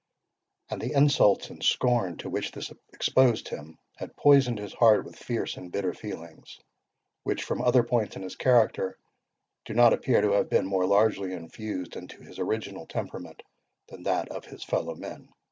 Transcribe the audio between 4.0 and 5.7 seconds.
poisoned his heart with fierce